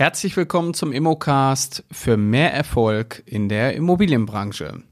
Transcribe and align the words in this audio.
Herzlich 0.00 0.34
willkommen 0.38 0.72
zum 0.72 0.92
Immocast 0.92 1.84
für 1.92 2.16
mehr 2.16 2.54
Erfolg 2.54 3.22
in 3.26 3.50
der 3.50 3.74
Immobilienbranche. 3.74 4.82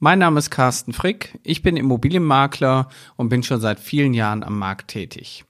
Mein 0.00 0.18
Name 0.18 0.38
ist 0.38 0.50
Carsten 0.50 0.92
Frick, 0.92 1.38
ich 1.42 1.62
bin 1.62 1.78
Immobilienmakler 1.78 2.90
und 3.16 3.30
bin 3.30 3.42
schon 3.42 3.58
seit 3.58 3.80
vielen 3.80 4.12
Jahren 4.12 4.42
am 4.42 4.58
Markt 4.58 4.88
tätig. 4.88 5.46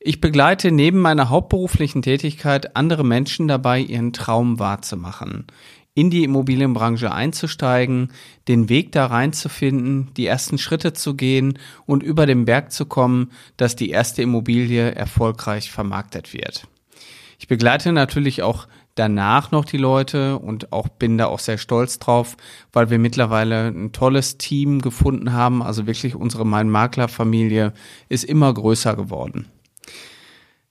Ich 0.00 0.20
begleite 0.20 0.72
neben 0.72 0.98
meiner 0.98 1.28
hauptberuflichen 1.28 2.02
Tätigkeit 2.02 2.74
andere 2.74 3.04
Menschen 3.04 3.46
dabei, 3.46 3.78
ihren 3.78 4.12
Traum 4.12 4.58
wahrzumachen, 4.58 5.46
in 5.94 6.10
die 6.10 6.24
Immobilienbranche 6.24 7.12
einzusteigen, 7.12 8.10
den 8.48 8.68
Weg 8.68 8.90
da 8.90 9.06
reinzufinden, 9.06 10.12
die 10.16 10.26
ersten 10.26 10.58
Schritte 10.58 10.92
zu 10.92 11.14
gehen 11.14 11.56
und 11.86 12.02
über 12.02 12.26
den 12.26 12.46
Berg 12.46 12.72
zu 12.72 12.86
kommen, 12.86 13.30
dass 13.56 13.76
die 13.76 13.90
erste 13.90 14.22
Immobilie 14.22 14.90
erfolgreich 14.90 15.70
vermarktet 15.70 16.34
wird. 16.34 16.66
Ich 17.44 17.48
begleite 17.48 17.92
natürlich 17.92 18.42
auch 18.42 18.68
danach 18.94 19.50
noch 19.50 19.66
die 19.66 19.76
Leute 19.76 20.38
und 20.38 20.72
auch 20.72 20.88
bin 20.88 21.18
da 21.18 21.26
auch 21.26 21.40
sehr 21.40 21.58
stolz 21.58 21.98
drauf, 21.98 22.38
weil 22.72 22.88
wir 22.88 22.98
mittlerweile 22.98 23.66
ein 23.66 23.92
tolles 23.92 24.38
Team 24.38 24.80
gefunden 24.80 25.34
haben. 25.34 25.62
Also 25.62 25.86
wirklich 25.86 26.14
unsere 26.14 26.46
Mein 26.46 26.70
Makler 26.70 27.06
Familie 27.06 27.74
ist 28.08 28.24
immer 28.24 28.54
größer 28.54 28.96
geworden. 28.96 29.44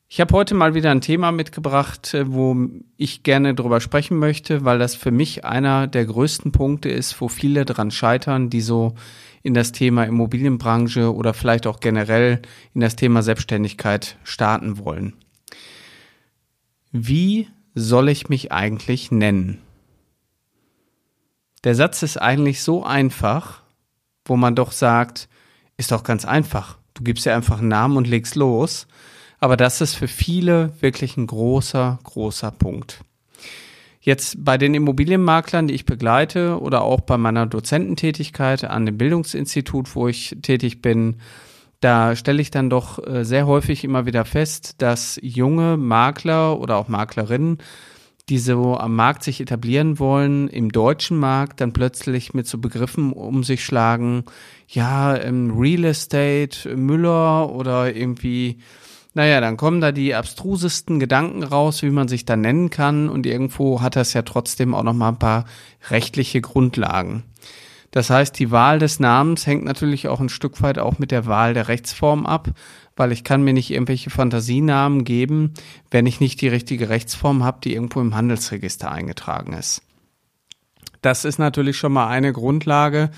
Ich 0.10 0.20
habe 0.20 0.34
heute 0.34 0.56
mal 0.56 0.74
wieder 0.74 0.90
ein 0.90 1.02
Thema 1.02 1.32
mitgebracht, 1.32 2.16
äh, 2.16 2.34
wo 2.34 2.58
ich 2.98 3.22
gerne 3.22 3.54
drüber 3.54 3.80
sprechen 3.80 4.18
möchte, 4.18 4.66
weil 4.66 4.80
das 4.80 4.96
für 4.96 5.12
mich 5.12 5.46
einer 5.46 5.86
der 5.86 6.06
größten 6.06 6.52
Punkte 6.52 6.90
ist, 6.90 7.22
wo 7.22 7.28
viele 7.28 7.66
dran 7.66 7.92
scheitern, 7.92 8.50
die 8.50 8.62
so 8.62 8.96
in 9.44 9.54
das 9.54 9.74
Thema 9.74 10.06
Immobilienbranche 10.06 11.14
oder 11.14 11.36
vielleicht 11.36 11.68
auch 11.68 11.80
generell 11.80 12.42
in 12.74 12.82
das 12.82 12.96
Thema 12.96 13.22
Selbstständigkeit 13.22 14.18
starten 14.24 14.80
wollen. 14.80 15.14
Wie 16.96 17.48
soll 17.74 18.08
ich 18.08 18.30
mich 18.30 18.52
eigentlich 18.52 19.10
nennen? 19.10 19.58
Der 21.64 21.74
Satz 21.74 22.04
ist 22.04 22.18
eigentlich 22.18 22.62
so 22.62 22.84
einfach, 22.84 23.64
wo 24.26 24.38
man 24.38 24.54
doch 24.54 24.72
sagt, 24.72 25.28
ist 25.76 25.92
doch 25.92 26.04
ganz 26.04 26.24
einfach. 26.24 26.78
Du 26.94 27.04
gibst 27.04 27.26
dir 27.26 27.34
einfach 27.34 27.58
einen 27.58 27.70
Namen 27.70 27.98
und 27.98 28.08
legst 28.08 28.36
los. 28.36 28.86
Aber 29.40 29.58
das 29.58 29.82
ist 29.82 29.96
für 29.96 30.08
viele 30.08 30.72
wirklich 30.82 31.18
ein 31.18 31.26
großer, 31.26 31.98
großer 32.04 32.52
Punkt. 32.52 33.04
Jetzt 34.00 34.46
bei 34.46 34.60
den 34.60 34.76
Immobilienmaklern, 34.76 35.68
die 35.68 35.74
ich 35.74 35.86
begleite 35.86 36.62
oder 36.62 36.84
auch 36.84 37.02
bei 37.02 37.18
meiner 37.18 37.48
Dozententätigkeit 37.48 38.66
an 38.66 38.86
dem 38.86 39.00
Bildungsinstitut, 39.00 39.96
wo 39.96 40.08
ich 40.08 40.38
tätig 40.44 40.84
bin, 40.84 41.16
da 41.84 42.16
stelle 42.16 42.42
ich 42.42 42.52
dann 42.52 42.70
doch 42.70 43.06
äh, 43.06 43.26
sehr 43.26 43.46
häufig 43.48 43.84
immer 43.84 44.06
wieder 44.06 44.26
fest, 44.26 44.76
dass 44.82 45.20
junge 45.22 45.78
Makler 45.78 46.60
oder 46.60 46.78
auch 46.78 46.88
Maklerinnen, 46.88 47.58
die 48.30 48.40
so 48.40 48.78
am 48.78 48.96
Markt 48.96 49.24
sich 49.24 49.42
etablieren 49.42 50.00
wollen, 50.00 50.48
im 50.48 50.72
deutschen 50.72 51.18
Markt 51.18 51.60
dann 51.60 51.74
plötzlich 51.74 52.34
mit 52.34 52.48
so 52.48 52.58
Begriffen 52.58 53.12
um 53.12 53.44
sich 53.44 53.66
schlagen, 53.66 54.24
ja, 54.68 55.18
ähm, 55.18 55.54
Real 55.58 55.84
Estate, 55.84 56.76
Müller 56.76 57.52
oder 57.52 57.94
irgendwie 57.96 58.60
naja, 59.16 59.42
dann 59.42 59.58
kommen 59.58 59.80
da 59.80 59.92
die 59.92 60.16
abstrusesten 60.16 61.00
Gedanken 61.00 61.44
raus, 61.44 61.84
wie 61.84 61.92
man 61.92 62.08
sich 62.08 62.26
da 62.26 62.36
nennen 62.36 62.72
kann 62.72 63.10
und 63.10 63.28
irgendwo 63.28 63.82
hat 63.82 63.96
das 63.96 64.14
ja 64.14 64.24
trotzdem 64.24 64.74
auch 64.74 64.82
noch 64.82 64.94
mal 64.94 65.10
ein 65.10 65.20
paar 65.20 65.46
rechtliche 65.92 66.42
Grundlagen. 66.42 67.24
Das 67.94 68.10
heißt, 68.10 68.40
die 68.40 68.50
Wahl 68.50 68.80
des 68.80 69.00
Namens 69.00 69.46
hängt 69.46 69.64
natürlich 69.66 70.08
auch 70.08 70.20
ein 70.20 70.30
Stück 70.30 70.64
weit 70.64 70.80
auch 70.80 70.98
mit 70.98 71.12
der 71.12 71.28
Wahl 71.28 71.54
der 71.54 71.68
Rechtsform 71.68 72.26
ab, 72.26 72.50
weil 72.96 73.12
ich 73.12 73.24
kann 73.24 73.44
mir 73.44 73.54
nicht 73.54 73.70
irgendwelche 73.70 74.10
Fantasienamen 74.10 75.04
geben, 75.04 75.54
wenn 75.92 76.08
ich 76.08 76.20
nicht 76.20 76.42
die 76.42 76.48
richtige 76.48 76.90
Rechtsform 76.90 77.44
habe, 77.44 77.60
die 77.64 77.76
irgendwo 77.76 78.02
im 78.02 78.16
Handelsregister 78.16 78.92
eingetragen 78.92 79.54
ist. 79.54 79.84
Das 81.04 81.24
ist 81.24 81.38
natürlich 81.38 81.78
schon 81.78 81.94
mal 81.94 82.08
eine 82.08 82.34
Grundlage, 82.34 83.12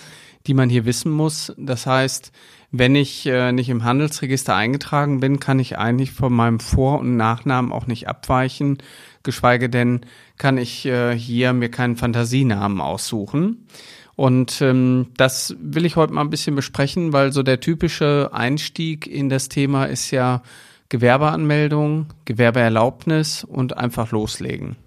die 0.45 0.53
man 0.53 0.69
hier 0.69 0.83
wissen 0.83 1.11
muss. 1.11 1.53
Das 1.57 1.85
heißt, 1.87 2.33
wenn 2.71 2.95
ich 2.95 3.25
äh, 3.27 3.53
nicht 3.53 3.69
im 3.69 3.85
Handelsregister 3.85 4.57
eingetragen 4.57 5.21
bin, 5.21 5.39
kann 5.39 5.57
ich 5.57 5.77
eigentlich 5.77 6.11
von 6.11 6.33
meinem 6.33 6.59
Vor- 6.59 6.99
und 6.99 7.15
Nachnamen 7.15 7.71
auch 7.71 7.87
nicht 7.87 8.09
abweichen, 8.09 8.79
geschweige 9.23 9.69
denn 9.69 10.01
kann 10.37 10.57
ich 10.57 10.85
äh, 10.85 11.17
hier 11.17 11.53
mir 11.53 11.69
keinen 11.71 11.95
Fantasienamen 11.95 12.81
aussuchen. 12.81 13.67
Und 14.15 14.61
ähm, 14.61 15.07
das 15.17 15.55
will 15.59 15.85
ich 15.85 15.95
heute 15.95 16.13
mal 16.13 16.21
ein 16.21 16.29
bisschen 16.29 16.55
besprechen, 16.55 17.11
weil 17.11 17.33
so 17.33 17.43
der 17.43 17.59
typische 17.59 18.29
Einstieg 18.31 19.07
in 19.07 19.29
das 19.29 19.49
Thema 19.49 19.85
ist 19.85 20.11
ja 20.11 20.41
Gewerbeanmeldung, 20.89 22.07
Gewerbeerlaubnis 22.23 23.43
und 23.43 23.75
einfach 23.75 24.11
loslegen. 24.11 24.77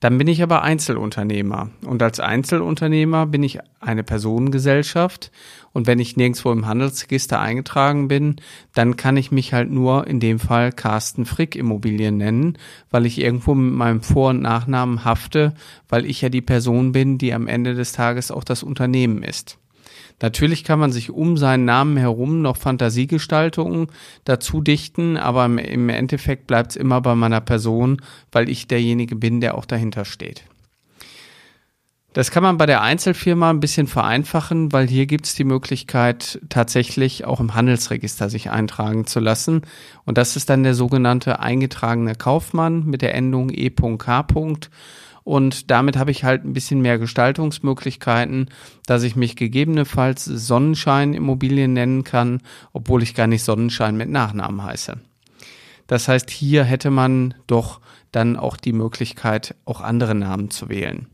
Dann 0.00 0.16
bin 0.16 0.28
ich 0.28 0.42
aber 0.42 0.62
Einzelunternehmer. 0.62 1.70
Und 1.84 2.02
als 2.02 2.20
Einzelunternehmer 2.20 3.26
bin 3.26 3.42
ich 3.42 3.58
eine 3.80 4.04
Personengesellschaft. 4.04 5.32
Und 5.72 5.86
wenn 5.88 5.98
ich 5.98 6.16
nirgendwo 6.16 6.52
im 6.52 6.66
Handelsregister 6.66 7.40
eingetragen 7.40 8.06
bin, 8.06 8.36
dann 8.74 8.96
kann 8.96 9.16
ich 9.16 9.32
mich 9.32 9.52
halt 9.52 9.70
nur 9.70 10.06
in 10.06 10.20
dem 10.20 10.38
Fall 10.38 10.72
Carsten 10.72 11.26
Frick 11.26 11.56
Immobilien 11.56 12.16
nennen, 12.16 12.58
weil 12.90 13.06
ich 13.06 13.18
irgendwo 13.18 13.54
mit 13.54 13.74
meinem 13.74 14.02
Vor- 14.02 14.30
und 14.30 14.42
Nachnamen 14.42 15.04
hafte, 15.04 15.54
weil 15.88 16.06
ich 16.06 16.20
ja 16.20 16.28
die 16.28 16.42
Person 16.42 16.92
bin, 16.92 17.18
die 17.18 17.34
am 17.34 17.48
Ende 17.48 17.74
des 17.74 17.92
Tages 17.92 18.30
auch 18.30 18.44
das 18.44 18.62
Unternehmen 18.62 19.22
ist. 19.24 19.58
Natürlich 20.20 20.64
kann 20.64 20.78
man 20.80 20.90
sich 20.90 21.10
um 21.10 21.36
seinen 21.36 21.64
Namen 21.64 21.96
herum 21.96 22.42
noch 22.42 22.56
Fantasiegestaltungen 22.56 23.86
dazu 24.24 24.60
dichten, 24.60 25.16
aber 25.16 25.44
im 25.46 25.88
Endeffekt 25.88 26.46
bleibt 26.46 26.72
es 26.72 26.76
immer 26.76 27.00
bei 27.00 27.14
meiner 27.14 27.40
Person, 27.40 28.02
weil 28.32 28.48
ich 28.48 28.66
derjenige 28.66 29.14
bin, 29.14 29.40
der 29.40 29.56
auch 29.56 29.64
dahinter 29.64 30.04
steht. 30.04 30.44
Das 32.14 32.32
kann 32.32 32.42
man 32.42 32.56
bei 32.56 32.66
der 32.66 32.82
Einzelfirma 32.82 33.50
ein 33.50 33.60
bisschen 33.60 33.86
vereinfachen, 33.86 34.72
weil 34.72 34.88
hier 34.88 35.06
gibt 35.06 35.26
es 35.26 35.36
die 35.36 35.44
Möglichkeit, 35.44 36.40
tatsächlich 36.48 37.24
auch 37.26 37.38
im 37.38 37.54
Handelsregister 37.54 38.28
sich 38.28 38.50
eintragen 38.50 39.06
zu 39.06 39.20
lassen. 39.20 39.62
Und 40.04 40.18
das 40.18 40.34
ist 40.34 40.50
dann 40.50 40.64
der 40.64 40.74
sogenannte 40.74 41.38
eingetragene 41.38 42.16
Kaufmann 42.16 42.86
mit 42.86 43.02
der 43.02 43.14
Endung 43.14 43.50
E.K. 43.50 44.22
Und 45.28 45.70
damit 45.70 45.98
habe 45.98 46.10
ich 46.10 46.24
halt 46.24 46.46
ein 46.46 46.54
bisschen 46.54 46.80
mehr 46.80 46.98
Gestaltungsmöglichkeiten, 46.98 48.48
dass 48.86 49.02
ich 49.02 49.14
mich 49.14 49.36
gegebenenfalls 49.36 50.24
Sonnenschein 50.24 51.12
Immobilien 51.12 51.74
nennen 51.74 52.02
kann, 52.02 52.40
obwohl 52.72 53.02
ich 53.02 53.14
gar 53.14 53.26
nicht 53.26 53.44
Sonnenschein 53.44 53.94
mit 53.94 54.08
Nachnamen 54.08 54.64
heiße. 54.64 54.96
Das 55.86 56.08
heißt, 56.08 56.30
hier 56.30 56.64
hätte 56.64 56.90
man 56.90 57.34
doch 57.46 57.82
dann 58.10 58.38
auch 58.38 58.56
die 58.56 58.72
Möglichkeit, 58.72 59.54
auch 59.66 59.82
andere 59.82 60.14
Namen 60.14 60.50
zu 60.50 60.70
wählen. 60.70 61.08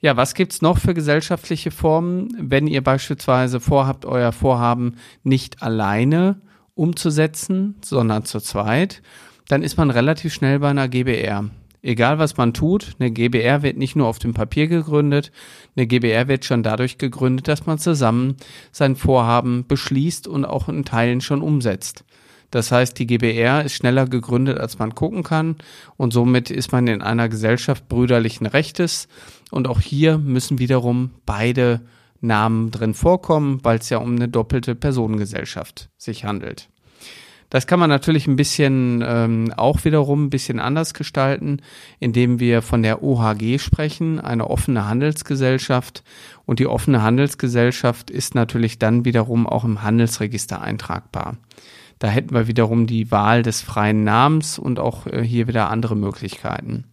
Ja, 0.00 0.16
was 0.16 0.34
gibt's 0.34 0.60
noch 0.60 0.78
für 0.78 0.92
gesellschaftliche 0.92 1.70
Formen, 1.70 2.36
wenn 2.40 2.66
ihr 2.66 2.82
beispielsweise 2.82 3.60
vorhabt, 3.60 4.06
euer 4.06 4.32
Vorhaben 4.32 4.96
nicht 5.22 5.62
alleine 5.62 6.40
umzusetzen, 6.74 7.76
sondern 7.80 8.24
zu 8.24 8.40
zweit? 8.40 9.02
Dann 9.46 9.62
ist 9.62 9.76
man 9.76 9.90
relativ 9.90 10.34
schnell 10.34 10.58
bei 10.58 10.70
einer 10.70 10.88
GBR 10.88 11.48
egal 11.86 12.18
was 12.18 12.36
man 12.36 12.52
tut, 12.52 12.96
eine 12.98 13.10
GBR 13.10 13.62
wird 13.62 13.76
nicht 13.76 13.96
nur 13.96 14.08
auf 14.08 14.18
dem 14.18 14.34
Papier 14.34 14.66
gegründet, 14.66 15.30
eine 15.76 15.86
GBR 15.86 16.28
wird 16.28 16.44
schon 16.44 16.62
dadurch 16.62 16.98
gegründet, 16.98 17.48
dass 17.48 17.66
man 17.66 17.78
zusammen 17.78 18.36
sein 18.72 18.96
Vorhaben 18.96 19.66
beschließt 19.66 20.26
und 20.26 20.44
auch 20.44 20.68
in 20.68 20.84
Teilen 20.84 21.20
schon 21.20 21.42
umsetzt. 21.42 22.04
Das 22.50 22.70
heißt, 22.70 22.98
die 22.98 23.06
GBR 23.06 23.64
ist 23.64 23.74
schneller 23.74 24.06
gegründet, 24.06 24.58
als 24.58 24.78
man 24.78 24.94
gucken 24.94 25.22
kann 25.22 25.56
und 25.96 26.12
somit 26.12 26.50
ist 26.50 26.72
man 26.72 26.86
in 26.86 27.02
einer 27.02 27.28
Gesellschaft 27.28 27.88
brüderlichen 27.88 28.46
Rechtes 28.46 29.08
und 29.50 29.68
auch 29.68 29.80
hier 29.80 30.18
müssen 30.18 30.58
wiederum 30.58 31.10
beide 31.24 31.80
Namen 32.20 32.70
drin 32.70 32.94
vorkommen, 32.94 33.60
weil 33.62 33.78
es 33.78 33.90
ja 33.90 33.98
um 33.98 34.16
eine 34.16 34.28
doppelte 34.28 34.74
Personengesellschaft 34.74 35.90
sich 35.96 36.24
handelt. 36.24 36.68
Das 37.50 37.66
kann 37.66 37.78
man 37.78 37.88
natürlich 37.88 38.26
ein 38.26 38.36
bisschen 38.36 39.04
ähm, 39.06 39.52
auch 39.56 39.84
wiederum 39.84 40.24
ein 40.24 40.30
bisschen 40.30 40.58
anders 40.58 40.94
gestalten, 40.94 41.60
indem 42.00 42.40
wir 42.40 42.60
von 42.62 42.82
der 42.82 43.02
OHG 43.02 43.58
sprechen, 43.58 44.20
eine 44.20 44.50
offene 44.50 44.86
Handelsgesellschaft. 44.86 46.02
Und 46.44 46.58
die 46.58 46.66
offene 46.66 47.02
Handelsgesellschaft 47.02 48.10
ist 48.10 48.34
natürlich 48.34 48.78
dann 48.78 49.04
wiederum 49.04 49.46
auch 49.46 49.64
im 49.64 49.82
Handelsregister 49.82 50.60
eintragbar. 50.60 51.36
Da 51.98 52.08
hätten 52.08 52.34
wir 52.34 52.46
wiederum 52.46 52.86
die 52.86 53.10
Wahl 53.10 53.42
des 53.42 53.62
freien 53.62 54.04
Namens 54.04 54.58
und 54.58 54.78
auch 54.78 55.06
äh, 55.06 55.22
hier 55.22 55.48
wieder 55.48 55.70
andere 55.70 55.96
Möglichkeiten. 55.96 56.84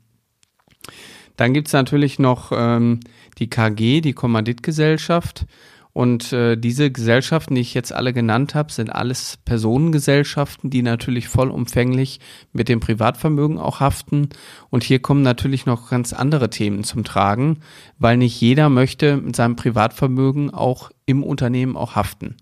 Dann 1.36 1.54
gibt's 1.54 1.74
natürlich 1.74 2.20
noch 2.20 2.52
ähm, 2.56 3.00
die 3.40 3.50
KG, 3.50 4.02
die 4.02 4.14
Kommanditgesellschaft. 4.14 5.46
Und 5.94 6.34
äh, 6.34 6.58
diese 6.58 6.90
Gesellschaften, 6.90 7.54
die 7.54 7.62
ich 7.62 7.76
jetzt 7.76 7.94
alle 7.94 8.14
genannt 8.14 8.56
habe, 8.56 8.74
sind 8.74 8.90
alles 8.90 9.38
Personengesellschaften, 9.46 10.72
die 10.72 10.82
natürlich 10.82 11.28
vollumfänglich 11.28 12.20
mit 12.52 12.68
dem 12.68 12.80
Privatvermögen 12.80 13.60
auch 13.60 13.80
haften. 13.80 14.30
Und 14.72 14.84
hier 14.84 15.00
kommen 15.00 15.22
natürlich 15.22 15.68
noch 15.68 15.92
ganz 15.92 16.12
andere 16.12 16.50
Themen 16.50 16.84
zum 16.84 17.04
Tragen, 17.04 17.60
weil 18.00 18.18
nicht 18.18 18.42
jeder 18.42 18.70
möchte 18.70 19.18
mit 19.18 19.36
seinem 19.36 19.56
Privatvermögen 19.56 20.52
auch 20.52 20.90
im 21.06 21.24
Unternehmen 21.24 21.78
auch 21.78 21.96
haften. 21.96 22.38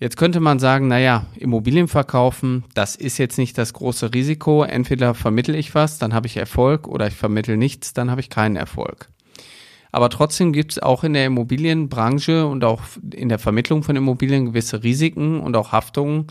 Jetzt 0.00 0.16
könnte 0.16 0.40
man 0.40 0.58
sagen, 0.58 0.88
naja, 0.88 1.26
Immobilien 1.36 1.88
verkaufen, 1.88 2.64
das 2.74 2.94
ist 2.96 3.18
jetzt 3.18 3.38
nicht 3.38 3.58
das 3.58 3.72
große 3.72 4.14
Risiko. 4.14 4.62
Entweder 4.62 5.14
vermittel 5.14 5.56
ich 5.56 5.74
was, 5.74 5.98
dann 5.98 6.14
habe 6.14 6.28
ich 6.28 6.36
Erfolg, 6.36 6.86
oder 6.86 7.08
ich 7.08 7.14
vermittel 7.14 7.56
nichts, 7.56 7.94
dann 7.94 8.10
habe 8.10 8.20
ich 8.20 8.30
keinen 8.30 8.56
Erfolg. 8.56 9.08
Aber 9.92 10.10
trotzdem 10.10 10.52
gibt 10.52 10.72
es 10.72 10.78
auch 10.78 11.04
in 11.04 11.14
der 11.14 11.26
Immobilienbranche 11.26 12.46
und 12.46 12.64
auch 12.64 12.82
in 13.12 13.28
der 13.28 13.38
Vermittlung 13.38 13.82
von 13.82 13.96
Immobilien 13.96 14.46
gewisse 14.46 14.82
Risiken 14.82 15.40
und 15.40 15.56
auch 15.56 15.72
Haftungen, 15.72 16.26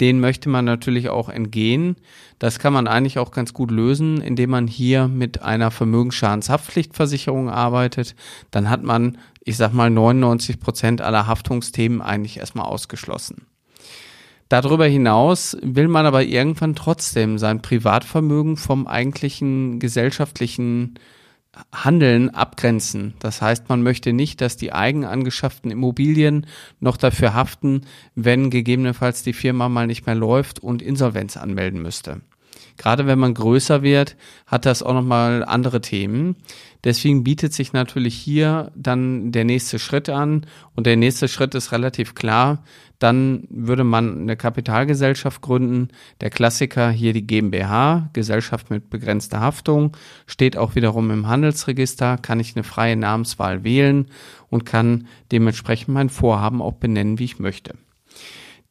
denen 0.00 0.20
möchte 0.20 0.48
man 0.48 0.64
natürlich 0.64 1.08
auch 1.08 1.28
entgehen. 1.28 1.96
Das 2.38 2.58
kann 2.58 2.72
man 2.72 2.86
eigentlich 2.86 3.18
auch 3.18 3.30
ganz 3.30 3.52
gut 3.52 3.70
lösen, 3.70 4.20
indem 4.20 4.50
man 4.50 4.66
hier 4.66 5.08
mit 5.08 5.42
einer 5.42 5.70
Vermögensschadenshaftpflichtversicherung 5.70 7.50
arbeitet. 7.50 8.14
Dann 8.50 8.70
hat 8.70 8.82
man, 8.82 9.18
ich 9.42 9.56
sag 9.56 9.72
mal, 9.72 9.90
99 9.90 10.60
Prozent 10.60 11.00
aller 11.00 11.26
Haftungsthemen 11.26 12.00
eigentlich 12.00 12.38
erstmal 12.38 12.66
ausgeschlossen. 12.66 13.46
Darüber 14.48 14.86
hinaus 14.86 15.56
will 15.62 15.88
man 15.88 16.06
aber 16.06 16.22
irgendwann 16.22 16.74
trotzdem 16.74 17.36
sein 17.36 17.60
Privatvermögen 17.60 18.56
vom 18.56 18.86
eigentlichen 18.86 19.78
gesellschaftlichen 19.78 20.94
Handeln 21.72 22.30
abgrenzen. 22.30 23.14
Das 23.18 23.42
heißt, 23.42 23.68
man 23.68 23.82
möchte 23.82 24.12
nicht, 24.12 24.40
dass 24.40 24.56
die 24.56 24.72
eigenangeschafften 24.72 25.70
Immobilien 25.70 26.46
noch 26.80 26.96
dafür 26.96 27.34
haften, 27.34 27.82
wenn 28.14 28.50
gegebenenfalls 28.50 29.22
die 29.22 29.32
Firma 29.32 29.68
mal 29.68 29.86
nicht 29.86 30.06
mehr 30.06 30.14
läuft 30.14 30.60
und 30.60 30.82
Insolvenz 30.82 31.36
anmelden 31.36 31.82
müsste. 31.82 32.20
Gerade 32.78 33.06
wenn 33.06 33.18
man 33.18 33.34
größer 33.34 33.82
wird, 33.82 34.16
hat 34.46 34.64
das 34.64 34.82
auch 34.82 34.94
nochmal 34.94 35.44
andere 35.44 35.80
Themen. 35.80 36.36
Deswegen 36.84 37.24
bietet 37.24 37.52
sich 37.52 37.72
natürlich 37.72 38.14
hier 38.14 38.70
dann 38.76 39.32
der 39.32 39.44
nächste 39.44 39.78
Schritt 39.78 40.08
an. 40.08 40.46
Und 40.76 40.86
der 40.86 40.96
nächste 40.96 41.28
Schritt 41.28 41.54
ist 41.54 41.72
relativ 41.72 42.14
klar. 42.14 42.62
Dann 43.00 43.46
würde 43.50 43.84
man 43.84 44.22
eine 44.22 44.36
Kapitalgesellschaft 44.36 45.42
gründen. 45.42 45.88
Der 46.20 46.30
Klassiker 46.30 46.90
hier 46.90 47.12
die 47.12 47.26
GmbH, 47.26 48.10
Gesellschaft 48.12 48.70
mit 48.70 48.90
begrenzter 48.90 49.40
Haftung, 49.40 49.96
steht 50.26 50.56
auch 50.56 50.76
wiederum 50.76 51.10
im 51.10 51.26
Handelsregister, 51.26 52.16
kann 52.16 52.40
ich 52.40 52.56
eine 52.56 52.64
freie 52.64 52.96
Namenswahl 52.96 53.64
wählen 53.64 54.06
und 54.50 54.64
kann 54.64 55.08
dementsprechend 55.32 55.88
mein 55.88 56.08
Vorhaben 56.08 56.62
auch 56.62 56.74
benennen, 56.74 57.18
wie 57.18 57.24
ich 57.24 57.38
möchte. 57.38 57.74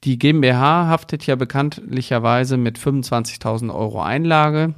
Die 0.04 0.20
GmbH 0.20 0.88
haftet 0.88 1.26
ja 1.26 1.36
bekanntlicherweise 1.36 2.58
mit 2.58 2.78
25.000 2.78 3.74
Euro 3.74 4.02
Einlage. 4.02 4.76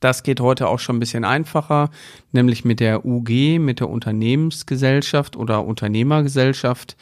Das 0.00 0.22
geht 0.22 0.40
heute 0.40 0.68
auch 0.68 0.78
schon 0.78 0.96
ein 0.96 1.00
bisschen 1.00 1.24
einfacher, 1.24 1.90
nämlich 2.32 2.64
mit 2.64 2.80
der 2.80 3.04
UG, 3.04 3.58
mit 3.58 3.80
der 3.80 3.90
Unternehmensgesellschaft 3.90 5.36
oder 5.36 5.64
Unternehmergesellschaft 5.64 6.96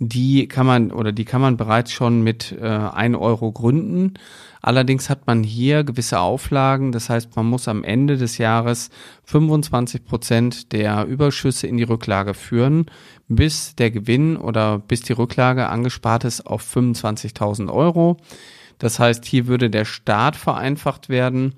die 0.00 0.46
kann 0.46 0.66
man 0.66 0.92
oder 0.92 1.10
die 1.10 1.24
kann 1.24 1.40
man 1.40 1.56
bereits 1.56 1.90
schon 1.90 2.22
mit 2.22 2.56
äh, 2.60 2.64
1 2.64 3.16
Euro 3.16 3.50
gründen. 3.50 4.14
Allerdings 4.62 5.10
hat 5.10 5.26
man 5.26 5.42
hier 5.42 5.82
gewisse 5.82 6.20
Auflagen. 6.20 6.92
Das 6.92 7.10
heißt, 7.10 7.34
man 7.34 7.46
muss 7.46 7.66
am 7.66 7.82
Ende 7.82 8.16
des 8.16 8.38
Jahres 8.38 8.90
25 9.24 10.04
Prozent 10.04 10.72
der 10.72 11.04
Überschüsse 11.06 11.66
in 11.66 11.76
die 11.76 11.84
Rücklage 11.84 12.34
führen, 12.34 12.86
bis 13.26 13.74
der 13.74 13.90
Gewinn 13.90 14.36
oder 14.36 14.78
bis 14.78 15.02
die 15.02 15.14
Rücklage 15.14 15.68
angespart 15.68 16.24
ist 16.24 16.46
auf 16.46 16.62
25.000 16.62 17.72
Euro. 17.72 18.18
Das 18.78 19.00
heißt, 19.00 19.24
hier 19.24 19.48
würde 19.48 19.68
der 19.68 19.84
Staat 19.84 20.36
vereinfacht 20.36 21.08
werden. 21.08 21.54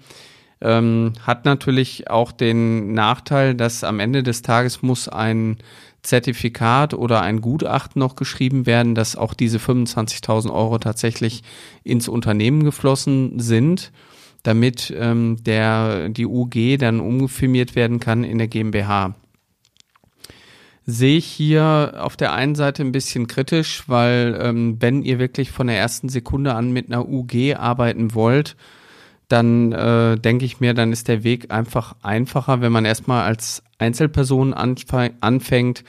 Ähm, 0.63 1.15
hat 1.23 1.47
natürlich 1.47 2.11
auch 2.11 2.33
den 2.33 2.93
Nachteil, 2.93 3.55
dass 3.55 3.83
am 3.83 3.99
Ende 3.99 4.23
des 4.23 4.43
Tages 4.43 4.83
muss 4.83 5.09
ein 5.09 5.57
Zertifikat 6.03 6.95
oder 6.95 7.23
ein 7.23 7.41
Gutachten 7.41 8.01
noch 8.01 8.17
geschrieben 8.17 8.67
werden, 8.67 8.95
dass 8.95 9.17
auch 9.17 9.35
diese 9.35 9.59
25.000 9.59 10.53
Euro 10.53 10.79
tatsächlich 10.79 11.43
ins 11.83 12.09
Unternehmen 12.09 12.65
geflossen 12.65 13.39
sind, 13.39 13.93
damit 14.43 14.93
ähm, 14.97 15.37
der, 15.43 16.09
die 16.09 16.27
UG 16.27 16.79
dann 16.79 17.01
umgefirmiert 17.01 17.75
werden 17.75 18.01
kann 18.01 18.25
in 18.25 18.39
der 18.39 18.49
GmbH. 18.49 19.15
Sehe 20.87 21.19
ich 21.19 21.27
hier 21.27 21.95
auf 21.99 22.17
der 22.17 22.33
einen 22.33 22.55
Seite 22.55 22.83
ein 22.83 22.93
bisschen 22.93 23.27
kritisch, 23.27 23.85
weil 23.87 24.39
ähm, 24.43 24.77
wenn 24.81 25.03
ihr 25.03 25.19
wirklich 25.19 25.51
von 25.51 25.67
der 25.67 25.77
ersten 25.77 26.09
Sekunde 26.09 26.55
an 26.55 26.73
mit 26.73 26.87
einer 26.87 27.09
UG 27.09 27.55
arbeiten 27.57 28.15
wollt, 28.15 28.57
dann 29.31 29.71
äh, 29.73 30.19
denke 30.19 30.45
ich 30.45 30.61
mir, 30.61 30.75
dann 30.75 30.93
ist 30.93 31.07
der 31.07 31.23
Weg 31.23 31.53
einfach 31.53 31.95
einfacher, 32.03 32.61
wenn 32.61 32.73
man 32.73 32.85
erstmal 32.85 33.25
als 33.25 33.63
Einzelperson 33.79 34.55
anfängt, 34.55 35.85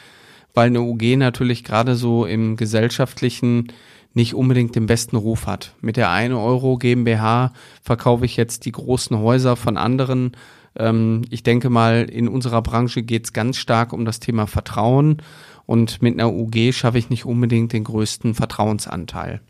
weil 0.54 0.68
eine 0.68 0.82
UG 0.82 1.18
natürlich 1.18 1.64
gerade 1.64 1.96
so 1.96 2.26
im 2.26 2.56
gesellschaftlichen 2.56 3.74
nicht 4.14 4.36
unbedingt 4.36 4.76
den 4.76 4.86
besten 4.86 5.16
Ruf 5.16 5.48
hat. 5.48 5.74
Mit 5.82 5.98
der 5.98 6.12
1 6.12 6.36
Euro 6.36 6.78
GmbH 6.78 7.54
verkaufe 7.82 8.26
ich 8.26 8.38
jetzt 8.38 8.66
die 8.66 8.74
großen 8.74 9.18
Häuser 9.18 9.56
von 9.56 9.78
anderen. 9.78 10.34
Ähm, 10.76 11.24
ich 11.30 11.42
denke 11.42 11.70
mal, 11.70 12.04
in 12.10 12.28
unserer 12.28 12.62
Branche 12.62 13.02
geht 13.02 13.26
es 13.26 13.34
ganz 13.34 13.58
stark 13.58 13.92
um 13.92 14.06
das 14.06 14.20
Thema 14.20 14.46
Vertrauen 14.46 15.18
und 15.66 16.02
mit 16.02 16.14
einer 16.14 16.32
UG 16.32 16.74
schaffe 16.74 17.00
ich 17.00 17.10
nicht 17.10 17.26
unbedingt 17.26 17.74
den 17.74 17.86
größten 17.86 18.36
Vertrauensanteil. 18.36 19.42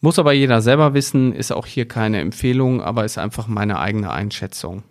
Muss 0.00 0.18
aber 0.18 0.32
jeder 0.32 0.60
selber 0.62 0.94
wissen, 0.94 1.32
ist 1.32 1.52
auch 1.52 1.66
hier 1.66 1.88
keine 1.88 2.20
Empfehlung, 2.20 2.80
aber 2.80 3.04
ist 3.04 3.18
einfach 3.18 3.48
meine 3.48 3.80
eigene 3.80 4.10
Einschätzung. 4.12 4.84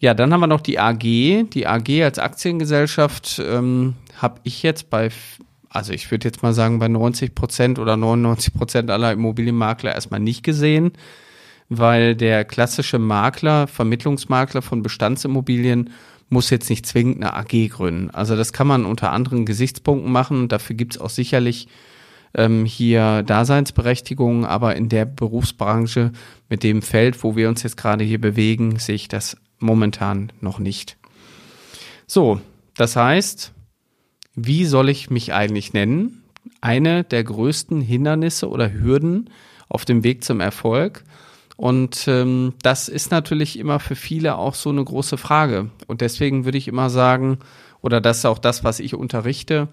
Ja, 0.00 0.14
dann 0.14 0.32
haben 0.32 0.40
wir 0.40 0.46
noch 0.46 0.60
die 0.60 0.78
AG. 0.78 1.00
Die 1.00 1.66
AG 1.66 2.04
als 2.04 2.18
Aktiengesellschaft 2.18 3.42
ähm, 3.44 3.94
habe 4.16 4.40
ich 4.44 4.62
jetzt 4.62 4.90
bei, 4.90 5.10
also 5.68 5.92
ich 5.92 6.10
würde 6.10 6.28
jetzt 6.28 6.42
mal 6.42 6.54
sagen, 6.54 6.78
bei 6.78 6.88
90 6.88 7.34
Prozent 7.34 7.78
oder 7.78 7.96
99 7.96 8.54
Prozent 8.54 8.90
aller 8.90 9.12
Immobilienmakler 9.12 9.94
erstmal 9.94 10.20
nicht 10.20 10.42
gesehen, 10.42 10.92
weil 11.68 12.14
der 12.14 12.44
klassische 12.44 12.98
Makler, 12.98 13.66
Vermittlungsmakler 13.66 14.62
von 14.62 14.82
Bestandsimmobilien 14.82 15.90
muss 16.30 16.50
jetzt 16.50 16.70
nicht 16.70 16.86
zwingend 16.86 17.16
eine 17.16 17.34
AG 17.34 17.68
gründen. 17.68 18.10
Also 18.10 18.36
das 18.36 18.52
kann 18.52 18.66
man 18.66 18.84
unter 18.84 19.12
anderen 19.12 19.46
Gesichtspunkten 19.46 20.12
machen. 20.12 20.48
Dafür 20.48 20.76
gibt 20.76 20.94
es 20.94 21.00
auch 21.00 21.10
sicherlich 21.10 21.68
ähm, 22.34 22.64
hier 22.64 23.22
Daseinsberechtigung, 23.22 24.44
aber 24.44 24.76
in 24.76 24.88
der 24.88 25.04
Berufsbranche, 25.04 26.12
mit 26.48 26.62
dem 26.62 26.82
Feld, 26.82 27.22
wo 27.22 27.36
wir 27.36 27.48
uns 27.48 27.62
jetzt 27.62 27.76
gerade 27.76 28.04
hier 28.04 28.20
bewegen, 28.20 28.78
sehe 28.78 28.94
ich 28.94 29.08
das 29.08 29.36
momentan 29.58 30.32
noch 30.40 30.58
nicht. 30.58 30.96
So, 32.06 32.40
das 32.74 32.96
heißt, 32.96 33.52
wie 34.34 34.64
soll 34.64 34.88
ich 34.88 35.10
mich 35.10 35.32
eigentlich 35.32 35.72
nennen? 35.72 36.22
Eine 36.60 37.04
der 37.04 37.24
größten 37.24 37.80
Hindernisse 37.80 38.48
oder 38.48 38.72
Hürden 38.72 39.30
auf 39.68 39.84
dem 39.84 40.04
Weg 40.04 40.24
zum 40.24 40.40
Erfolg. 40.40 41.04
Und 41.56 42.06
ähm, 42.06 42.54
das 42.62 42.88
ist 42.88 43.10
natürlich 43.10 43.58
immer 43.58 43.80
für 43.80 43.96
viele 43.96 44.36
auch 44.36 44.54
so 44.54 44.70
eine 44.70 44.84
große 44.84 45.16
Frage. 45.16 45.70
Und 45.88 46.00
deswegen 46.00 46.44
würde 46.44 46.56
ich 46.56 46.68
immer 46.68 46.88
sagen, 46.88 47.38
oder 47.80 48.00
das 48.00 48.18
ist 48.18 48.24
auch 48.26 48.38
das, 48.38 48.62
was 48.62 48.78
ich 48.80 48.94
unterrichte, 48.94 49.68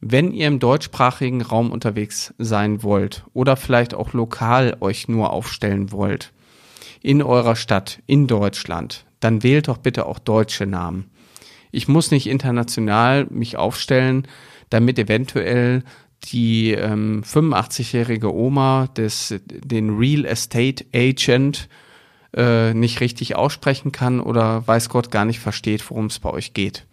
wenn 0.00 0.32
ihr 0.32 0.46
im 0.46 0.58
deutschsprachigen 0.58 1.42
Raum 1.42 1.70
unterwegs 1.70 2.34
sein 2.38 2.82
wollt 2.82 3.24
oder 3.32 3.56
vielleicht 3.56 3.94
auch 3.94 4.12
lokal 4.12 4.76
euch 4.80 5.08
nur 5.08 5.32
aufstellen 5.32 5.90
wollt, 5.92 6.32
in 7.02 7.22
eurer 7.22 7.56
Stadt, 7.56 8.02
in 8.06 8.26
Deutschland, 8.26 9.06
dann 9.20 9.42
wählt 9.42 9.68
doch 9.68 9.78
bitte 9.78 10.06
auch 10.06 10.18
deutsche 10.18 10.66
Namen. 10.66 11.10
Ich 11.70 11.88
muss 11.88 12.10
nicht 12.10 12.26
international 12.26 13.26
mich 13.30 13.56
aufstellen, 13.56 14.26
damit 14.70 14.98
eventuell 14.98 15.82
die 16.24 16.72
ähm, 16.72 17.22
85-jährige 17.24 18.34
Oma 18.34 18.88
des, 18.96 19.34
den 19.46 19.96
Real 19.96 20.24
Estate 20.24 20.84
Agent 20.94 21.68
äh, 22.34 22.74
nicht 22.74 23.00
richtig 23.00 23.36
aussprechen 23.36 23.92
kann 23.92 24.20
oder 24.20 24.66
weiß 24.66 24.88
Gott 24.88 25.10
gar 25.10 25.24
nicht 25.24 25.40
versteht, 25.40 25.88
worum 25.90 26.06
es 26.06 26.18
bei 26.18 26.30
euch 26.30 26.54
geht. 26.54 26.86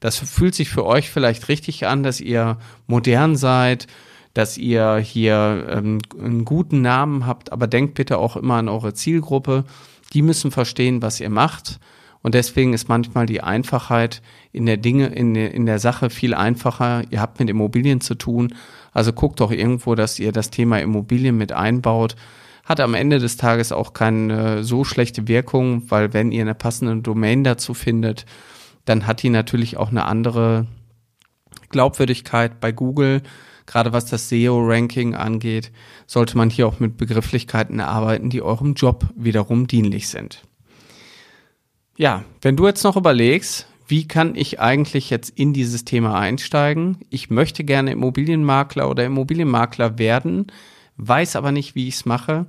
Das 0.00 0.18
fühlt 0.18 0.54
sich 0.54 0.70
für 0.70 0.84
euch 0.86 1.10
vielleicht 1.10 1.48
richtig 1.48 1.86
an, 1.86 2.02
dass 2.02 2.20
ihr 2.20 2.58
modern 2.86 3.36
seid, 3.36 3.86
dass 4.34 4.56
ihr 4.56 4.96
hier 4.96 5.66
ähm, 5.68 5.98
einen 6.18 6.44
guten 6.44 6.82
Namen 6.82 7.26
habt, 7.26 7.52
aber 7.52 7.66
denkt 7.66 7.94
bitte 7.94 8.18
auch 8.18 8.36
immer 8.36 8.54
an 8.54 8.68
eure 8.68 8.94
Zielgruppe. 8.94 9.64
Die 10.12 10.22
müssen 10.22 10.50
verstehen, 10.50 11.02
was 11.02 11.20
ihr 11.20 11.30
macht. 11.30 11.78
Und 12.22 12.34
deswegen 12.34 12.74
ist 12.74 12.88
manchmal 12.88 13.26
die 13.26 13.42
Einfachheit 13.42 14.20
in 14.52 14.66
der 14.66 14.76
Dinge, 14.76 15.06
in 15.06 15.34
in 15.34 15.64
der 15.64 15.78
Sache 15.78 16.10
viel 16.10 16.34
einfacher. 16.34 17.02
Ihr 17.10 17.20
habt 17.20 17.40
mit 17.40 17.48
Immobilien 17.48 18.00
zu 18.00 18.14
tun. 18.14 18.54
Also 18.92 19.12
guckt 19.12 19.40
doch 19.40 19.50
irgendwo, 19.50 19.94
dass 19.94 20.18
ihr 20.18 20.32
das 20.32 20.50
Thema 20.50 20.80
Immobilien 20.80 21.36
mit 21.36 21.52
einbaut. 21.52 22.16
Hat 22.64 22.80
am 22.80 22.94
Ende 22.94 23.18
des 23.18 23.36
Tages 23.36 23.72
auch 23.72 23.94
keine 23.94 24.64
so 24.64 24.84
schlechte 24.84 25.28
Wirkung, 25.28 25.90
weil 25.90 26.12
wenn 26.12 26.30
ihr 26.30 26.42
eine 26.42 26.54
passende 26.54 27.00
Domain 27.00 27.42
dazu 27.42 27.72
findet, 27.72 28.26
dann 28.90 29.06
hat 29.06 29.22
die 29.22 29.30
natürlich 29.30 29.76
auch 29.76 29.90
eine 29.90 30.04
andere 30.04 30.66
Glaubwürdigkeit 31.68 32.58
bei 32.58 32.72
Google. 32.72 33.22
Gerade 33.64 33.92
was 33.92 34.06
das 34.06 34.28
SEO-Ranking 34.28 35.14
angeht, 35.14 35.70
sollte 36.08 36.36
man 36.36 36.50
hier 36.50 36.66
auch 36.66 36.80
mit 36.80 36.96
Begrifflichkeiten 36.96 37.78
arbeiten, 37.78 38.30
die 38.30 38.42
eurem 38.42 38.74
Job 38.74 39.06
wiederum 39.14 39.68
dienlich 39.68 40.08
sind. 40.08 40.42
Ja, 41.96 42.24
wenn 42.42 42.56
du 42.56 42.66
jetzt 42.66 42.82
noch 42.82 42.96
überlegst, 42.96 43.68
wie 43.86 44.08
kann 44.08 44.34
ich 44.34 44.58
eigentlich 44.58 45.08
jetzt 45.08 45.30
in 45.38 45.52
dieses 45.52 45.84
Thema 45.84 46.18
einsteigen? 46.18 46.98
Ich 47.10 47.30
möchte 47.30 47.62
gerne 47.62 47.92
Immobilienmakler 47.92 48.90
oder 48.90 49.04
Immobilienmakler 49.04 50.00
werden, 50.00 50.48
weiß 50.96 51.36
aber 51.36 51.52
nicht, 51.52 51.76
wie 51.76 51.86
ich 51.86 51.94
es 51.94 52.06
mache. 52.06 52.46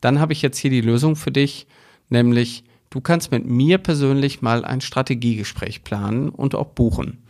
Dann 0.00 0.20
habe 0.20 0.32
ich 0.32 0.40
jetzt 0.40 0.56
hier 0.56 0.70
die 0.70 0.80
Lösung 0.80 1.16
für 1.16 1.32
dich, 1.32 1.66
nämlich 2.08 2.64
du 2.90 3.00
kannst 3.00 3.30
mit 3.30 3.46
mir 3.46 3.78
persönlich 3.78 4.42
mal 4.42 4.64
ein 4.64 4.80
Strategiegespräch 4.80 5.84
planen 5.84 6.28
und 6.28 6.54
auch 6.54 6.68
buchen. 6.68 7.22